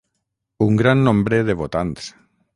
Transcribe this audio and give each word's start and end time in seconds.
Un 0.67 0.79
gran 0.81 1.03
nombre 1.09 1.43
de 1.51 1.59
votants. 1.61 2.11